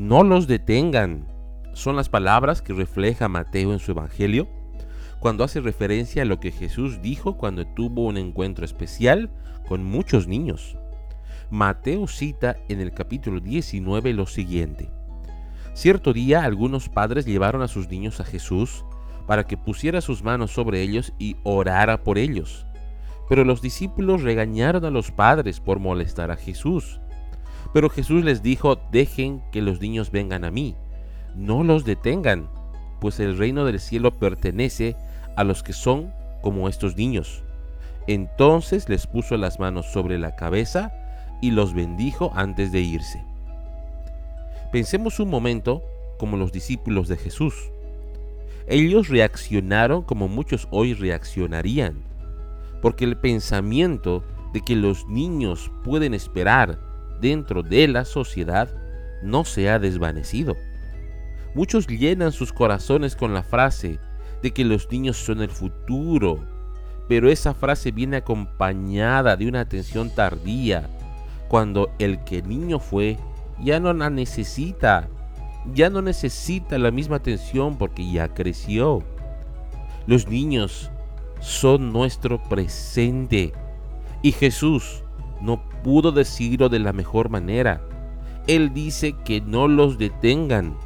[0.00, 1.26] no los detengan.
[1.74, 4.48] Son las palabras que refleja Mateo en su Evangelio
[5.18, 9.30] cuando hace referencia a lo que Jesús dijo cuando tuvo un encuentro especial
[9.68, 10.78] con muchos niños.
[11.50, 14.90] Mateo cita en el capítulo 19 lo siguiente.
[15.74, 18.86] Cierto día algunos padres llevaron a sus niños a Jesús
[19.26, 22.64] para que pusiera sus manos sobre ellos y orara por ellos.
[23.28, 27.02] Pero los discípulos regañaron a los padres por molestar a Jesús.
[27.72, 30.74] Pero Jesús les dijo, dejen que los niños vengan a mí,
[31.36, 32.48] no los detengan,
[33.00, 34.96] pues el reino del cielo pertenece
[35.36, 37.44] a los que son como estos niños.
[38.06, 40.92] Entonces les puso las manos sobre la cabeza
[41.40, 43.24] y los bendijo antes de irse.
[44.72, 45.82] Pensemos un momento
[46.18, 47.54] como los discípulos de Jesús.
[48.66, 52.02] Ellos reaccionaron como muchos hoy reaccionarían,
[52.82, 56.89] porque el pensamiento de que los niños pueden esperar
[57.20, 58.68] dentro de la sociedad
[59.22, 60.56] no se ha desvanecido.
[61.54, 63.98] Muchos llenan sus corazones con la frase
[64.42, 66.40] de que los niños son el futuro,
[67.08, 70.88] pero esa frase viene acompañada de una atención tardía,
[71.48, 73.18] cuando el que niño fue
[73.62, 75.08] ya no la necesita,
[75.74, 79.02] ya no necesita la misma atención porque ya creció.
[80.06, 80.90] Los niños
[81.40, 83.52] son nuestro presente
[84.22, 85.02] y Jesús
[85.40, 87.80] no pudo decirlo de la mejor manera.
[88.46, 90.76] Él dice que no los detengan.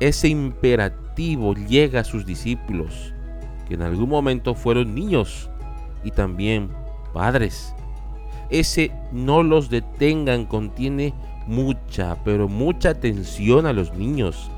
[0.00, 3.14] Ese imperativo llega a sus discípulos,
[3.68, 5.50] que en algún momento fueron niños
[6.04, 6.70] y también
[7.12, 7.74] padres.
[8.50, 11.14] Ese no los detengan contiene
[11.46, 14.50] mucha, pero mucha atención a los niños.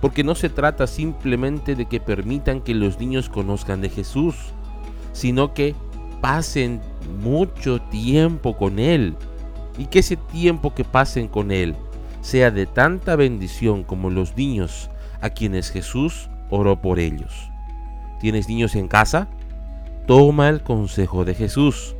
[0.00, 4.34] Porque no se trata simplemente de que permitan que los niños conozcan de Jesús,
[5.12, 5.76] sino que
[6.20, 6.80] pasen
[7.22, 9.14] mucho tiempo con Él
[9.78, 11.74] y que ese tiempo que pasen con Él
[12.20, 17.50] sea de tanta bendición como los niños a quienes Jesús oró por ellos.
[18.20, 19.28] ¿Tienes niños en casa?
[20.06, 21.96] Toma el consejo de Jesús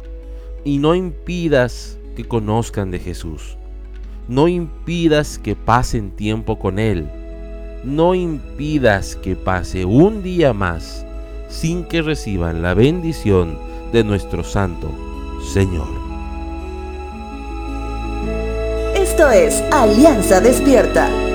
[0.64, 3.56] y no impidas que conozcan de Jesús.
[4.28, 7.08] No impidas que pasen tiempo con Él.
[7.84, 11.04] No impidas que pase un día más
[11.48, 13.58] sin que reciban la bendición
[13.92, 14.90] de nuestro Santo
[15.52, 15.88] Señor.
[18.96, 21.31] Esto es Alianza Despierta.